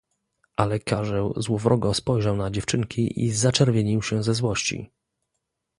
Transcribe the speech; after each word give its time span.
"Ale 0.55 0.79
karzeł 0.79 1.33
złowrogo 1.41 1.93
spojrzał 1.93 2.35
na 2.35 2.51
dziewczynki 2.51 3.23
i 3.25 3.31
zaczerwienił 3.31 4.01
się 4.01 4.23
ze 4.23 4.33
złości." 4.33 4.91